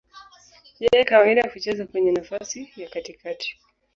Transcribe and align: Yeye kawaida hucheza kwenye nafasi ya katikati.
Yeye 0.83 1.03
kawaida 1.11 1.49
hucheza 1.51 1.83
kwenye 1.87 2.11
nafasi 2.11 2.59
ya 2.81 2.89
katikati. 2.89 3.57